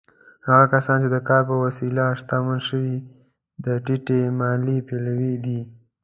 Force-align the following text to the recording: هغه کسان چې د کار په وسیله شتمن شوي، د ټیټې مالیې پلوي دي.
هغه 0.47 0.65
کسان 0.73 0.97
چې 1.03 1.09
د 1.15 1.17
کار 1.29 1.41
په 1.49 1.55
وسیله 1.65 2.03
شتمن 2.19 2.59
شوي، 2.69 2.97
د 3.65 3.67
ټیټې 3.85 4.19
مالیې 4.39 4.77
پلوي 4.87 5.35
دي. 5.45 5.61